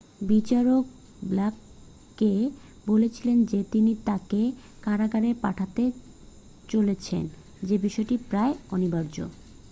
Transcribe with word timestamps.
"বিচারক 0.21 0.83
ব্লেককে 1.21 2.31
বলেছিলেন 2.87 3.37
যে 3.45 3.59
তিনি 3.71 3.91
তাকে 4.05 4.41
কারাগারে 4.81 5.29
পাঠাতে 5.41 5.83
চলেছেন 6.69 7.23
সে 7.61 7.75
বিষয়টি 7.77 8.15
"প্রায় 8.29 8.53
অনিবার্য""। 8.69 9.15